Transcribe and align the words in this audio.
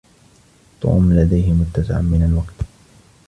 توم 0.81 1.13
لديهِ 1.13 1.53
متسع 1.53 2.01
من 2.01 2.23
الوقت. 2.23 2.65